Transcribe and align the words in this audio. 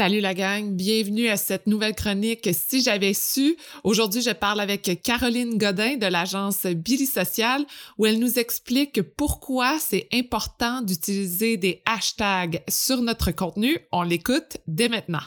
Salut 0.00 0.20
la 0.20 0.32
gang, 0.32 0.70
bienvenue 0.76 1.28
à 1.28 1.36
cette 1.36 1.66
nouvelle 1.66 1.94
chronique 1.94 2.48
Si 2.54 2.82
j'avais 2.82 3.12
su. 3.12 3.54
Aujourd'hui, 3.84 4.22
je 4.22 4.30
parle 4.30 4.60
avec 4.60 5.02
Caroline 5.02 5.58
Godin 5.58 5.98
de 5.98 6.06
l'agence 6.06 6.64
Billy 6.64 7.04
Social 7.04 7.66
où 7.98 8.06
elle 8.06 8.18
nous 8.18 8.38
explique 8.38 9.02
pourquoi 9.02 9.78
c'est 9.78 10.08
important 10.14 10.80
d'utiliser 10.80 11.58
des 11.58 11.82
hashtags 11.84 12.62
sur 12.66 13.02
notre 13.02 13.30
contenu. 13.30 13.76
On 13.92 14.00
l'écoute 14.00 14.56
dès 14.66 14.88
maintenant. 14.88 15.20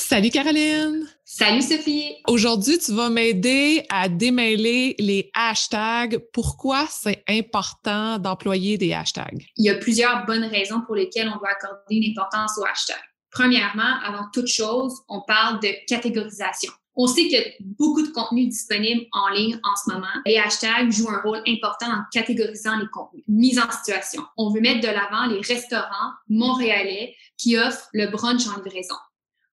Salut 0.00 0.30
Caroline! 0.30 1.08
Salut 1.24 1.60
Sophie! 1.60 2.14
Aujourd'hui, 2.28 2.78
tu 2.78 2.94
vas 2.94 3.10
m'aider 3.10 3.84
à 3.90 4.08
démêler 4.08 4.94
les 5.00 5.28
hashtags. 5.34 6.20
Pourquoi 6.32 6.86
c'est 6.88 7.24
important 7.28 8.16
d'employer 8.18 8.78
des 8.78 8.94
hashtags? 8.94 9.44
Il 9.56 9.64
y 9.64 9.70
a 9.70 9.74
plusieurs 9.74 10.24
bonnes 10.24 10.44
raisons 10.44 10.82
pour 10.86 10.94
lesquelles 10.94 11.28
on 11.28 11.36
doit 11.36 11.50
accorder 11.50 11.96
une 11.96 12.10
importance 12.12 12.52
aux 12.58 12.64
hashtags. 12.64 12.96
Premièrement, 13.32 13.98
avant 14.04 14.26
toute 14.32 14.46
chose, 14.46 14.94
on 15.08 15.20
parle 15.26 15.58
de 15.60 15.74
catégorisation. 15.88 16.72
On 16.94 17.08
sait 17.08 17.22
qu'il 17.22 17.32
y 17.32 17.36
a 17.36 17.44
beaucoup 17.60 18.02
de 18.02 18.12
contenu 18.12 18.46
disponible 18.46 19.04
en 19.12 19.28
ligne 19.34 19.58
en 19.64 19.74
ce 19.84 19.92
moment. 19.92 20.06
Les 20.26 20.38
hashtags 20.38 20.92
jouent 20.92 21.10
un 21.10 21.20
rôle 21.22 21.42
important 21.46 21.86
en 21.86 22.02
catégorisant 22.12 22.78
les 22.78 22.86
contenus. 22.92 23.24
Mise 23.26 23.58
en 23.58 23.70
situation. 23.70 24.22
On 24.36 24.50
veut 24.50 24.60
mettre 24.60 24.80
de 24.80 24.92
l'avant 24.94 25.26
les 25.26 25.40
restaurants 25.40 26.12
montréalais 26.28 27.16
qui 27.36 27.58
offrent 27.58 27.88
le 27.92 28.06
brunch 28.06 28.46
en 28.46 28.62
livraison. 28.62 28.94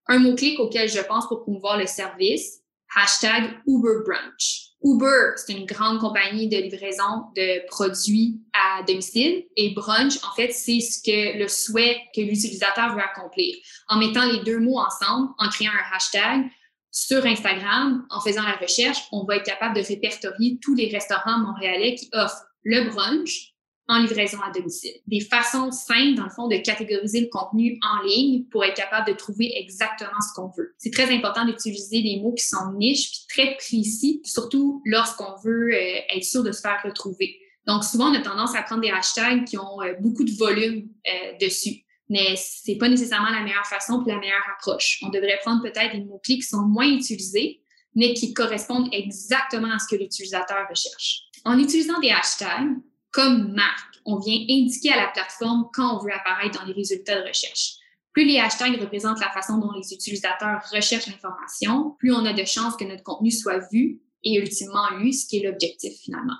Un 0.07 0.19
mot-clic 0.19 0.59
auquel 0.59 0.89
je 0.89 1.01
pense 1.01 1.27
pour 1.27 1.41
promouvoir 1.41 1.77
le 1.77 1.87
service, 1.87 2.61
hashtag 2.95 3.59
Uber 3.67 4.03
Brunch. 4.05 4.65
Uber, 4.83 5.33
c'est 5.35 5.53
une 5.53 5.65
grande 5.65 5.99
compagnie 5.99 6.47
de 6.47 6.57
livraison 6.57 7.23
de 7.35 7.65
produits 7.67 8.39
à 8.53 8.83
domicile 8.83 9.45
et 9.57 9.71
brunch, 9.71 10.17
en 10.23 10.35
fait, 10.35 10.51
c'est 10.51 10.79
ce 10.79 11.01
que 11.01 11.39
le 11.39 11.47
souhait 11.47 11.97
que 12.15 12.21
l'utilisateur 12.21 12.93
veut 12.93 13.01
accomplir. 13.01 13.55
En 13.87 13.97
mettant 13.97 14.25
les 14.25 14.43
deux 14.43 14.59
mots 14.59 14.77
ensemble, 14.77 15.29
en 15.39 15.49
créant 15.49 15.71
un 15.71 15.95
hashtag 15.95 16.45
sur 16.91 17.25
Instagram, 17.25 18.05
en 18.11 18.21
faisant 18.21 18.43
la 18.43 18.57
recherche, 18.57 18.99
on 19.11 19.25
va 19.25 19.37
être 19.37 19.45
capable 19.45 19.75
de 19.75 19.81
répertorier 19.81 20.59
tous 20.61 20.75
les 20.75 20.89
restaurants 20.89 21.39
montréalais 21.39 21.95
qui 21.95 22.07
offrent 22.13 22.45
le 22.63 22.87
brunch 22.89 23.54
en 23.87 23.99
livraison 23.99 24.39
à 24.41 24.51
domicile. 24.51 24.93
Des 25.05 25.19
façons 25.19 25.71
simples, 25.71 26.15
dans 26.15 26.23
le 26.23 26.29
fond, 26.29 26.47
de 26.47 26.57
catégoriser 26.57 27.21
le 27.21 27.27
contenu 27.27 27.77
en 27.83 28.03
ligne 28.03 28.45
pour 28.45 28.63
être 28.63 28.75
capable 28.75 29.07
de 29.07 29.13
trouver 29.13 29.51
exactement 29.57 30.19
ce 30.21 30.33
qu'on 30.33 30.49
veut. 30.57 30.73
C'est 30.77 30.91
très 30.91 31.13
important 31.13 31.45
d'utiliser 31.45 32.01
des 32.01 32.19
mots 32.21 32.33
qui 32.33 32.45
sont 32.45 32.73
niches 32.77 33.11
puis 33.11 33.25
très 33.29 33.55
précis, 33.57 34.21
surtout 34.23 34.81
lorsqu'on 34.85 35.35
veut 35.43 35.71
euh, 35.71 36.15
être 36.15 36.23
sûr 36.23 36.43
de 36.43 36.51
se 36.51 36.61
faire 36.61 36.81
retrouver. 36.83 37.37
Donc, 37.67 37.83
souvent, 37.83 38.11
on 38.11 38.13
a 38.15 38.21
tendance 38.21 38.55
à 38.55 38.63
prendre 38.63 38.81
des 38.81 38.89
hashtags 38.89 39.45
qui 39.45 39.57
ont 39.57 39.81
euh, 39.81 39.93
beaucoup 39.99 40.23
de 40.23 40.31
volume 40.31 40.87
euh, 41.07 41.37
dessus. 41.39 41.83
Mais 42.09 42.35
c'est 42.37 42.75
pas 42.75 42.89
nécessairement 42.89 43.29
la 43.29 43.41
meilleure 43.41 43.65
façon 43.65 44.03
puis 44.03 44.13
la 44.13 44.19
meilleure 44.19 44.43
approche. 44.57 44.99
On 45.03 45.09
devrait 45.09 45.39
prendre 45.43 45.61
peut-être 45.63 45.93
des 45.93 46.03
mots-clés 46.03 46.35
qui 46.35 46.43
sont 46.43 46.61
moins 46.61 46.87
utilisés, 46.87 47.61
mais 47.95 48.13
qui 48.13 48.33
correspondent 48.33 48.89
exactement 48.91 49.71
à 49.73 49.79
ce 49.79 49.87
que 49.87 49.99
l'utilisateur 49.99 50.67
recherche. 50.69 51.21
En 51.45 51.57
utilisant 51.57 51.99
des 51.99 52.09
hashtags, 52.09 52.75
comme 53.15 53.53
marque, 53.53 54.01
on 54.03 54.19
vient 54.19 54.37
indiquer 54.49 54.91
à 54.91 54.97
la 54.97 55.07
plateforme 55.07 55.69
quand 55.73 55.95
on 55.95 56.03
veut 56.03 56.11
apparaître 56.11 56.59
dans 56.59 56.65
les 56.65 56.73
résultats 56.73 57.21
de 57.21 57.25
recherche. 57.25 57.75
Plus 58.11 58.25
les 58.25 58.39
hashtags 58.39 58.77
représentent 58.77 59.21
la 59.21 59.31
façon 59.31 59.57
dont 59.57 59.71
les 59.71 59.93
utilisateurs 59.93 60.59
recherchent 60.73 61.07
l'information, 61.07 61.95
plus 61.97 62.11
on 62.13 62.25
a 62.25 62.33
de 62.33 62.43
chances 62.43 62.75
que 62.75 62.83
notre 62.83 63.03
contenu 63.03 63.31
soit 63.31 63.65
vu 63.71 64.01
et 64.21 64.35
ultimement 64.35 64.89
lu, 64.97 65.13
ce 65.13 65.25
qui 65.27 65.37
est 65.37 65.49
l'objectif 65.49 65.93
finalement. 66.01 66.35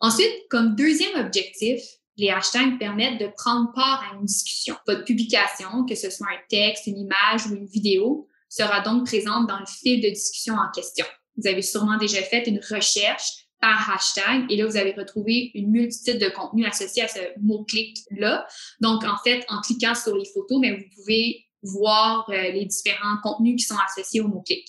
Ensuite, 0.00 0.48
comme 0.50 0.74
deuxième 0.74 1.24
objectif, 1.24 1.80
les 2.16 2.30
hashtags 2.30 2.80
permettent 2.80 3.20
de 3.20 3.30
prendre 3.36 3.72
part 3.72 4.10
à 4.10 4.16
une 4.16 4.24
discussion. 4.24 4.74
Votre 4.88 5.04
publication, 5.04 5.86
que 5.88 5.94
ce 5.94 6.10
soit 6.10 6.26
un 6.26 6.40
texte, 6.48 6.88
une 6.88 6.98
image 6.98 7.46
ou 7.46 7.54
une 7.54 7.66
vidéo, 7.66 8.26
sera 8.48 8.80
donc 8.80 9.06
présente 9.06 9.46
dans 9.46 9.60
le 9.60 9.66
fil 9.66 10.00
de 10.00 10.08
discussion 10.08 10.54
en 10.54 10.68
question. 10.74 11.06
Vous 11.36 11.46
avez 11.46 11.62
sûrement 11.62 11.96
déjà 11.96 12.22
fait 12.22 12.44
une 12.48 12.60
recherche 12.70 13.45
par 13.60 13.90
hashtag. 13.90 14.50
Et 14.50 14.56
là, 14.56 14.66
vous 14.66 14.76
allez 14.76 14.92
retrouver 14.92 15.50
une 15.54 15.70
multitude 15.70 16.18
de 16.18 16.28
contenus 16.28 16.66
associés 16.66 17.02
à 17.02 17.08
ce 17.08 17.20
mot-clic-là. 17.40 18.46
Donc, 18.80 19.04
en 19.04 19.16
fait, 19.24 19.44
en 19.48 19.60
cliquant 19.60 19.94
sur 19.94 20.16
les 20.16 20.26
photos, 20.32 20.58
mais 20.60 20.72
vous 20.72 20.84
pouvez 20.94 21.46
voir 21.62 22.28
euh, 22.30 22.52
les 22.52 22.64
différents 22.66 23.16
contenus 23.22 23.56
qui 23.56 23.66
sont 23.66 23.78
associés 23.78 24.20
au 24.20 24.28
mot-clic. 24.28 24.66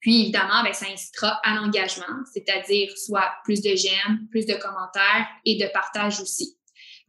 Puis, 0.00 0.22
évidemment, 0.22 0.62
ben, 0.62 0.72
ça 0.72 0.86
incitera 0.90 1.40
à 1.44 1.54
l'engagement, 1.56 2.06
c'est-à-dire 2.32 2.90
soit 2.96 3.30
plus 3.44 3.60
de 3.60 3.74
j'aime, 3.74 4.26
plus 4.30 4.46
de 4.46 4.54
commentaires 4.54 5.26
et 5.44 5.56
de 5.56 5.66
partage 5.72 6.20
aussi. 6.20 6.56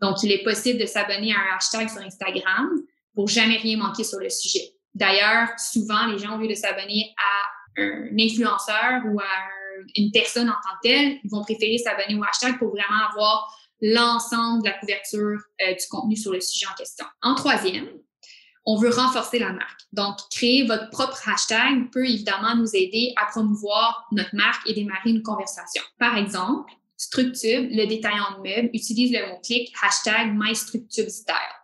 Donc, 0.02 0.24
il 0.24 0.32
est 0.32 0.44
possible 0.44 0.80
de 0.80 0.86
s'abonner 0.86 1.32
à 1.34 1.38
un 1.38 1.56
hashtag 1.56 1.90
sur 1.90 2.02
Instagram 2.02 2.70
pour 3.14 3.28
jamais 3.28 3.58
rien 3.58 3.78
manquer 3.78 4.04
sur 4.04 4.20
le 4.20 4.30
sujet. 4.30 4.74
D'ailleurs, 4.94 5.48
souvent, 5.58 6.08
les 6.08 6.18
gens, 6.18 6.36
au 6.36 6.42
lieu 6.42 6.50
de 6.50 6.56
s'abonner 6.56 7.14
à 7.18 7.61
un 7.78 8.18
influenceur 8.18 9.04
ou 9.06 9.20
à 9.20 9.24
un 9.24 9.62
une 9.96 10.12
personne 10.12 10.50
en 10.50 10.54
tant 10.54 10.76
que 10.82 10.90
telle, 10.90 11.20
ils 11.24 11.30
vont 11.30 11.42
préférer 11.42 11.78
s'abonner 11.78 12.16
au 12.16 12.24
hashtag 12.24 12.58
pour 12.58 12.70
vraiment 12.70 13.08
avoir 13.10 13.56
l'ensemble 13.82 14.64
de 14.64 14.70
la 14.70 14.78
couverture 14.78 15.40
euh, 15.62 15.74
du 15.74 15.88
contenu 15.90 16.16
sur 16.16 16.32
le 16.32 16.42
sujet 16.42 16.68
en 16.72 16.76
question. 16.76 17.06
En 17.22 17.36
troisième, 17.36 17.88
on 18.66 18.78
veut 18.78 18.92
renforcer 18.92 19.40
la 19.40 19.54
marque. 19.54 19.82
Donc, 19.92 20.18
créer 20.30 20.68
votre 20.68 20.90
propre 20.92 21.20
hashtag 21.28 21.90
peut 21.92 22.06
évidemment 22.06 22.56
nous 22.56 22.76
aider 22.76 23.14
à 23.18 23.26
promouvoir 23.26 24.08
notre 24.12 24.36
marque 24.36 24.70
et 24.70 24.74
démarrer 24.74 25.10
une 25.10 25.24
conversation. 25.24 25.82
Par 25.98 26.18
exemple, 26.18 26.72
Structube, 26.96 27.70
le 27.72 27.88
détaillant 27.88 28.38
de 28.38 28.48
meubles, 28.48 28.70
utilise 28.74 29.12
le 29.12 29.32
mot-clic 29.32 29.74
hashtag 29.82 30.36
MyStructubeStyle. 30.36 31.61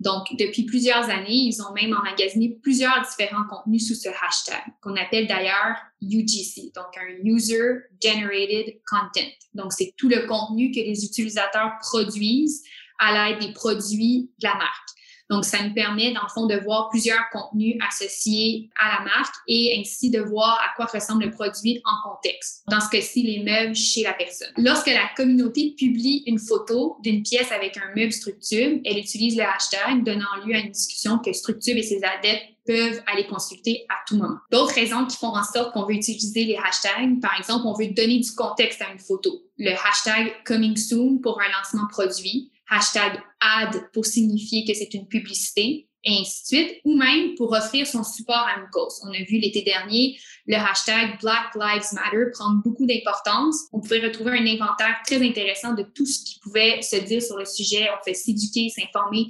Donc, 0.00 0.34
depuis 0.38 0.64
plusieurs 0.64 1.10
années, 1.10 1.28
ils 1.28 1.60
ont 1.62 1.72
même 1.74 1.94
emmagasiné 1.94 2.58
plusieurs 2.62 3.02
différents 3.02 3.44
contenus 3.48 3.86
sous 3.86 3.94
ce 3.94 4.08
hashtag, 4.08 4.62
qu'on 4.80 4.96
appelle 4.96 5.26
d'ailleurs 5.26 5.76
UGC, 6.00 6.72
donc 6.74 6.86
un 6.96 7.22
User 7.22 7.80
Generated 8.02 8.80
Content. 8.88 9.28
Donc, 9.52 9.74
c'est 9.74 9.92
tout 9.98 10.08
le 10.08 10.26
contenu 10.26 10.70
que 10.70 10.80
les 10.80 11.04
utilisateurs 11.04 11.72
produisent 11.80 12.62
à 12.98 13.12
l'aide 13.12 13.40
des 13.40 13.52
produits 13.52 14.30
de 14.38 14.48
la 14.48 14.54
marque. 14.54 14.88
Donc, 15.30 15.44
ça 15.44 15.62
nous 15.62 15.72
permet, 15.72 16.12
dans 16.12 16.22
le 16.22 16.28
fond, 16.28 16.46
de 16.46 16.56
voir 16.56 16.88
plusieurs 16.90 17.22
contenus 17.32 17.76
associés 17.88 18.68
à 18.78 18.98
la 18.98 19.04
marque 19.04 19.34
et 19.46 19.78
ainsi 19.78 20.10
de 20.10 20.20
voir 20.20 20.60
à 20.60 20.74
quoi 20.76 20.86
ressemble 20.86 21.24
le 21.24 21.30
produit 21.30 21.80
en 21.84 22.10
contexte. 22.10 22.64
Dans 22.68 22.80
ce 22.80 22.90
cas-ci, 22.90 23.22
les 23.22 23.42
meubles 23.44 23.76
chez 23.76 24.02
la 24.02 24.12
personne. 24.12 24.52
Lorsque 24.56 24.88
la 24.88 25.08
communauté 25.16 25.74
publie 25.78 26.24
une 26.26 26.38
photo 26.38 26.96
d'une 27.02 27.22
pièce 27.22 27.52
avec 27.52 27.76
un 27.76 27.94
meuble 27.96 28.12
Structube, 28.12 28.80
elle 28.84 28.98
utilise 28.98 29.36
le 29.36 29.44
hashtag, 29.44 30.04
donnant 30.04 30.44
lieu 30.44 30.54
à 30.54 30.58
une 30.58 30.72
discussion 30.72 31.18
que 31.18 31.32
Structube 31.32 31.76
et 31.76 31.82
ses 31.82 32.02
adeptes 32.02 32.44
peuvent 32.66 33.02
aller 33.06 33.26
consulter 33.26 33.86
à 33.88 33.94
tout 34.06 34.16
moment. 34.16 34.38
D'autres 34.50 34.74
raisons 34.74 35.06
qui 35.06 35.16
font 35.16 35.34
en 35.34 35.42
sorte 35.44 35.72
qu'on 35.72 35.86
veut 35.86 35.94
utiliser 35.94 36.44
les 36.44 36.56
hashtags, 36.56 37.20
par 37.20 37.36
exemple, 37.38 37.66
on 37.66 37.72
veut 37.72 37.88
donner 37.88 38.18
du 38.18 38.32
contexte 38.32 38.82
à 38.82 38.92
une 38.92 38.98
photo. 38.98 39.30
Le 39.58 39.72
hashtag 39.72 40.32
coming 40.44 40.76
soon 40.76 41.18
pour 41.18 41.40
un 41.40 41.48
lancement 41.56 41.86
produit, 41.90 42.50
hashtag 42.70 43.20
ad 43.40 43.90
pour 43.92 44.06
signifier 44.06 44.64
que 44.64 44.72
c'est 44.72 44.94
une 44.94 45.06
publicité, 45.08 45.88
et 46.02 46.20
ainsi 46.20 46.42
de 46.42 46.46
suite, 46.46 46.80
ou 46.84 46.96
même 46.96 47.34
pour 47.34 47.52
offrir 47.52 47.86
son 47.86 48.02
support 48.02 48.46
à 48.46 48.58
une 48.58 48.68
cause. 48.70 49.02
On 49.04 49.12
a 49.12 49.22
vu 49.22 49.38
l'été 49.38 49.62
dernier 49.62 50.18
le 50.46 50.56
hashtag 50.56 51.20
Black 51.20 51.54
Lives 51.54 51.92
Matter 51.92 52.30
prendre 52.32 52.62
beaucoup 52.64 52.86
d'importance. 52.86 53.66
On 53.72 53.80
pouvait 53.80 54.00
retrouver 54.00 54.38
un 54.38 54.46
inventaire 54.46 54.96
très 55.04 55.22
intéressant 55.22 55.74
de 55.74 55.82
tout 55.82 56.06
ce 56.06 56.24
qui 56.24 56.38
pouvait 56.40 56.80
se 56.80 56.96
dire 56.96 57.22
sur 57.22 57.36
le 57.36 57.44
sujet. 57.44 57.88
On 57.90 58.02
fait 58.02 58.14
s'éduquer, 58.14 58.70
s'informer 58.70 59.26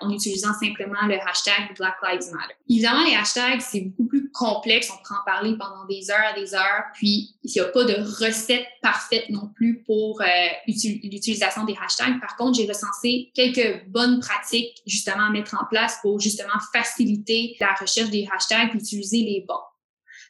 en 0.00 0.10
utilisant 0.10 0.52
simplement 0.54 1.06
le 1.06 1.16
hashtag 1.20 1.76
Black 1.76 1.96
Lives 2.02 2.32
Matter. 2.32 2.54
Évidemment, 2.68 3.04
les 3.04 3.14
hashtags, 3.14 3.60
c'est 3.60 3.80
beaucoup 3.80 4.03
complexe. 4.34 4.90
On 4.92 5.02
pourrait 5.02 5.20
en 5.20 5.24
parler 5.24 5.56
pendant 5.56 5.86
des 5.86 6.10
heures 6.10 6.36
et 6.36 6.40
des 6.40 6.54
heures. 6.54 6.84
Puis, 6.92 7.36
il 7.42 7.52
n'y 7.52 7.60
a 7.60 7.64
pas 7.66 7.84
de 7.84 7.94
recette 7.94 8.66
parfaite 8.82 9.30
non 9.30 9.48
plus 9.54 9.82
pour 9.84 10.20
euh, 10.20 10.24
l'utilisation 10.66 11.64
des 11.64 11.74
hashtags. 11.80 12.20
Par 12.20 12.36
contre, 12.36 12.58
j'ai 12.58 12.66
recensé 12.66 13.30
quelques 13.34 13.86
bonnes 13.86 14.20
pratiques 14.20 14.82
justement 14.86 15.28
à 15.28 15.30
mettre 15.30 15.54
en 15.54 15.64
place 15.66 15.98
pour 16.02 16.20
justement 16.20 16.58
faciliter 16.72 17.56
la 17.60 17.74
recherche 17.80 18.10
des 18.10 18.28
hashtags 18.34 18.74
et 18.74 18.76
utiliser 18.76 19.18
les 19.18 19.44
bons. 19.48 19.54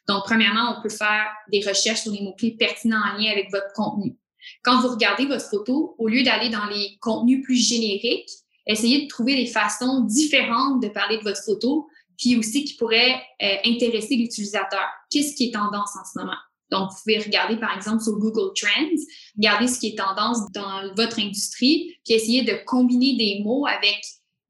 Donc, 0.07 0.23
premièrement, 0.25 0.77
on 0.77 0.81
peut 0.81 0.89
faire 0.89 1.25
des 1.51 1.61
recherches 1.67 2.01
sur 2.01 2.11
les 2.11 2.21
mots-clés 2.21 2.55
pertinents 2.57 3.01
en 3.01 3.17
lien 3.17 3.31
avec 3.31 3.49
votre 3.51 3.73
contenu. 3.73 4.15
Quand 4.63 4.79
vous 4.81 4.89
regardez 4.89 5.25
votre 5.25 5.49
photo, 5.49 5.95
au 5.97 6.07
lieu 6.07 6.23
d'aller 6.23 6.49
dans 6.49 6.65
les 6.65 6.97
contenus 7.01 7.43
plus 7.43 7.55
génériques, 7.55 8.29
essayez 8.67 9.03
de 9.03 9.07
trouver 9.07 9.35
des 9.35 9.47
façons 9.47 10.01
différentes 10.01 10.81
de 10.83 10.89
parler 10.89 11.17
de 11.17 11.23
votre 11.23 11.43
photo, 11.43 11.87
puis 12.17 12.35
aussi 12.37 12.65
qui 12.65 12.75
pourraient 12.75 13.21
euh, 13.41 13.55
intéresser 13.65 14.15
l'utilisateur. 14.15 14.85
Qu'est-ce 15.09 15.35
qui 15.35 15.49
est 15.49 15.53
tendance 15.53 15.95
en 15.95 16.05
ce 16.05 16.19
moment? 16.19 16.37
Donc, 16.71 16.89
vous 16.89 16.97
pouvez 17.03 17.19
regarder, 17.19 17.57
par 17.57 17.75
exemple, 17.75 18.01
sur 18.01 18.13
Google 18.13 18.51
Trends, 18.55 18.95
regarder 19.37 19.67
ce 19.67 19.79
qui 19.79 19.89
est 19.89 19.97
tendance 19.97 20.39
dans 20.51 20.93
votre 20.95 21.19
industrie, 21.19 21.95
puis 22.03 22.15
essayer 22.15 22.43
de 22.43 22.53
combiner 22.65 23.15
des 23.17 23.41
mots 23.43 23.65
avec 23.67 24.01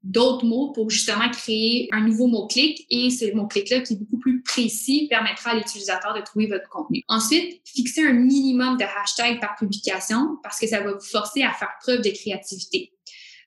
d'autres 0.02 0.46
mots 0.46 0.72
pour 0.72 0.88
justement 0.88 1.28
créer 1.30 1.88
un 1.92 2.00
nouveau 2.00 2.28
mot-clic 2.28 2.86
et 2.90 3.10
ce 3.10 3.34
mot-clic-là 3.34 3.80
qui 3.80 3.94
est 3.94 3.96
beaucoup 3.96 4.18
plus 4.18 4.40
précis 4.42 5.08
permettra 5.10 5.50
à 5.50 5.54
l'utilisateur 5.56 6.14
de 6.14 6.20
trouver 6.20 6.46
votre 6.46 6.68
contenu. 6.68 7.02
Ensuite, 7.08 7.60
fixez 7.64 8.06
un 8.06 8.12
minimum 8.12 8.76
de 8.76 8.84
hashtags 8.84 9.40
par 9.40 9.56
publication 9.56 10.38
parce 10.42 10.60
que 10.60 10.68
ça 10.68 10.80
va 10.80 10.92
vous 10.92 11.00
forcer 11.00 11.42
à 11.42 11.52
faire 11.52 11.70
preuve 11.80 12.02
de 12.02 12.10
créativité. 12.10 12.92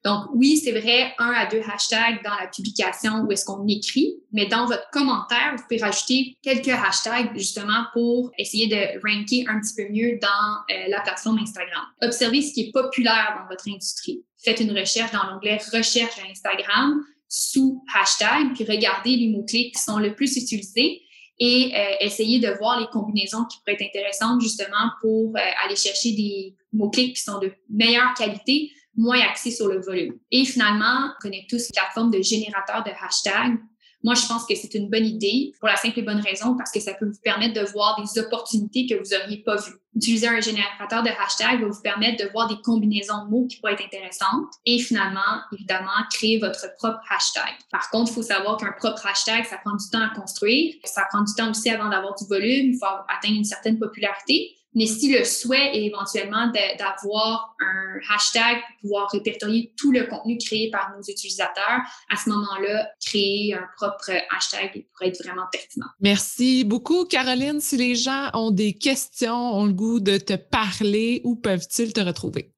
Donc, 0.06 0.28
oui, 0.34 0.58
c'est 0.58 0.72
vrai, 0.72 1.14
un 1.18 1.32
à 1.32 1.46
deux 1.46 1.62
hashtags 1.62 2.24
dans 2.24 2.36
la 2.40 2.48
publication 2.48 3.26
où 3.26 3.32
est-ce 3.32 3.44
qu'on 3.44 3.68
écrit, 3.68 4.16
mais 4.32 4.46
dans 4.46 4.66
votre 4.66 4.90
commentaire, 4.92 5.56
vous 5.58 5.64
pouvez 5.64 5.82
rajouter 5.82 6.38
quelques 6.42 6.70
hashtags 6.70 7.32
justement 7.36 7.86
pour 7.94 8.32
essayer 8.38 8.68
de 8.68 9.00
ranker 9.06 9.46
un 9.50 9.60
petit 9.60 9.76
peu 9.76 9.92
mieux 9.92 10.18
dans 10.22 10.76
euh, 10.76 10.88
la 10.88 11.02
plateforme 11.02 11.40
Instagram. 11.40 11.84
Observez 12.02 12.42
ce 12.42 12.54
qui 12.54 12.62
est 12.62 12.72
populaire 12.72 13.36
dans 13.38 13.48
votre 13.50 13.68
industrie. 13.68 14.24
Faites 14.42 14.62
une 14.62 14.72
recherche 14.72 15.12
dans 15.12 15.24
l'onglet 15.30 15.60
Recherche 15.74 16.18
Instagram 16.30 17.04
sous 17.28 17.84
hashtag, 17.94 18.54
puis 18.56 18.64
regardez 18.64 19.16
les 19.16 19.30
mots-clés 19.30 19.72
qui 19.76 19.82
sont 19.82 20.00
le 20.00 20.16
plus 20.16 20.38
utilisés 20.38 21.02
et 21.40 21.72
euh, 21.74 21.96
essayez 22.02 22.40
de 22.40 22.50
voir 22.58 22.80
les 22.80 22.88
combinaisons 22.88 23.46
qui 23.46 23.60
pourraient 23.60 23.78
être 23.80 23.88
intéressantes 23.88 24.42
justement 24.42 24.92
pour 25.02 25.36
euh, 25.36 25.40
aller 25.66 25.76
chercher 25.76 26.12
des 26.12 26.56
mots-clés 26.74 27.14
qui 27.14 27.22
sont 27.22 27.40
de 27.40 27.52
meilleure 27.70 28.14
qualité 28.18 28.72
moins 28.96 29.20
axé 29.22 29.52
sur 29.52 29.68
le 29.68 29.80
volume. 29.80 30.16
Et 30.32 30.44
finalement, 30.44 31.12
on 31.12 31.22
connaît 31.22 31.46
tous 31.50 31.70
la 31.76 31.90
forme 31.94 32.12
de 32.12 32.22
générateur 32.22 32.84
de 32.84 32.92
hashtags. 32.92 33.58
Moi, 34.04 34.14
je 34.14 34.26
pense 34.28 34.46
que 34.46 34.56
c'est 34.56 34.74
une 34.76 34.90
bonne 34.90 35.06
idée 35.06 35.52
pour 35.60 35.68
la 35.68 35.76
simple 35.76 36.00
et 36.00 36.02
bonne 36.02 36.22
raison 36.22 36.56
parce 36.56 36.72
que 36.72 36.80
ça 36.80 36.94
peut 36.94 37.06
vous 37.06 37.20
permettre 37.22 37.60
de 37.60 37.66
voir 37.68 38.02
des 38.02 38.22
opportunités 38.22 38.88
que 38.88 38.96
vous 38.96 39.16
n'auriez 39.16 39.44
pas 39.44 39.58
vues. 39.58 39.76
Utiliser 39.96 40.28
un 40.28 40.40
générateur 40.40 41.04
de 41.04 41.10
hashtags 41.10 41.62
va 41.62 41.68
vous 41.68 41.82
permettre 41.82 42.24
de 42.24 42.30
voir 42.32 42.48
des 42.48 42.62
combinaisons 42.62 43.26
de 43.26 43.30
mots 43.30 43.48
qui 43.48 43.58
pourraient 43.58 43.74
être 43.74 43.86
intéressantes 43.86 44.54
et 44.66 44.80
finalement, 44.80 45.42
évidemment, 45.52 45.90
créer 46.12 46.40
votre 46.40 46.74
propre 46.78 47.00
hashtag. 47.10 47.52
Par 47.72 47.90
contre, 47.90 48.12
il 48.12 48.16
faut 48.16 48.22
savoir 48.22 48.58
qu'un 48.58 48.72
propre 48.72 49.06
hashtag, 49.06 49.46
ça 49.46 49.58
prend 49.58 49.76
du 49.76 49.90
temps 49.92 50.02
à 50.02 50.16
construire. 50.16 50.76
Ça 50.86 51.06
prend 51.10 51.22
du 51.22 51.34
temps 51.34 51.50
aussi 51.50 51.70
avant 51.70 51.90
d'avoir 51.90 52.16
du 52.16 52.26
volume. 52.26 52.72
Il 52.72 52.78
faut 52.78 52.86
atteindre 52.86 53.36
une 53.36 53.44
certaine 53.44 53.80
popularité. 53.80 54.56
Mais 54.76 54.86
si 54.86 55.12
le 55.12 55.24
souhait 55.24 55.76
est 55.76 55.86
éventuellement 55.86 56.52
d'avoir 56.78 57.56
un 57.60 58.14
hashtag 58.14 58.58
pour 58.62 58.82
pouvoir 58.82 59.10
répertorier 59.12 59.74
tout 59.78 59.92
le 59.92 60.06
contenu 60.06 60.38
créé 60.38 60.70
par 60.70 60.92
nos 60.96 61.02
utilisateurs, 61.02 61.82
à 62.10 62.18
ce 62.18 62.30
moment-là, 62.30 62.90
créer 63.04 63.56
un 63.56 63.68
propre 63.76 64.12
hashtag 64.36 64.86
pourrait 64.94 65.10
être 65.10 65.24
vraiment 65.24 65.46
pertinent. 65.52 65.88
Merci 66.00 66.64
beaucoup, 66.64 67.06
Caroline. 67.06 67.60
Si 67.62 67.78
les 67.78 67.96
gens 67.96 68.30
ont 68.34 68.52
des 68.52 68.74
questions, 68.74 69.56
ont 69.56 69.66
le 69.66 69.74
goût 69.74 70.00
de 70.00 70.18
te 70.18 70.34
parler, 70.34 71.22
où 71.24 71.36
peuvent-ils 71.36 71.94
te 71.94 72.02
retrouver? 72.02 72.54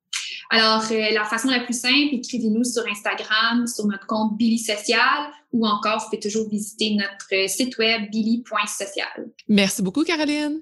Alors, 0.49 0.83
euh, 0.91 1.11
la 1.13 1.23
façon 1.23 1.47
la 1.47 1.61
plus 1.61 1.79
simple, 1.79 2.13
écrivez-nous 2.13 2.65
sur 2.65 2.83
Instagram, 2.85 3.65
sur 3.67 3.85
notre 3.87 4.05
compte 4.05 4.35
Billy 4.35 4.59
Social, 4.59 5.31
ou 5.53 5.65
encore, 5.65 5.99
vous 5.99 6.05
pouvez 6.09 6.19
toujours 6.19 6.49
visiter 6.49 6.95
notre 6.95 7.49
site 7.49 7.77
web 7.77 8.11
billy.social. 8.11 9.29
Merci 9.47 9.81
beaucoup, 9.81 10.03
Caroline. 10.03 10.61